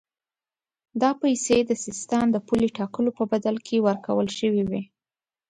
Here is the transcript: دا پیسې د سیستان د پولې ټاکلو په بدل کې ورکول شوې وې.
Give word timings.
دا 1.01 1.11
پیسې 1.21 1.57
د 1.63 1.71
سیستان 1.85 2.25
د 2.31 2.37
پولې 2.47 2.67
ټاکلو 2.77 3.09
په 3.19 3.23
بدل 3.31 3.55
کې 3.67 3.77
ورکول 3.87 4.27
شوې 4.39 4.63
وې. 4.69 4.81